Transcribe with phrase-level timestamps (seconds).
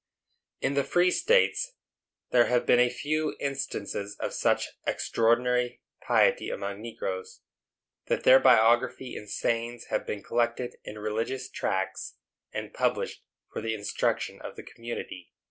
[0.61, 1.73] In the free states
[2.31, 7.41] there have been a few instances of such extraordinary piety among negroes,
[8.07, 12.15] that their biography and sayings have been collected in religious tracts,
[12.51, 15.31] and published for the instruction of the community.